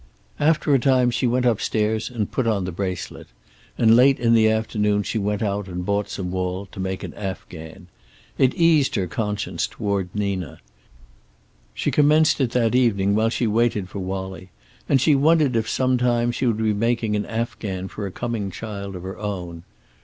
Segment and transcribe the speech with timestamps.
[0.39, 3.27] After a time she went upstairs and put on the bracelet.
[3.77, 7.13] And late in the afternoon she went out and bought some wool, to make an
[7.13, 7.85] afghan.
[8.35, 10.57] It eased her conscience toward Nina.
[11.75, 14.49] She commenced it that evening while she waited for Wallie,
[14.89, 18.49] and she wondered if some time she would be making an afghan for a coming
[18.49, 19.61] child of her own.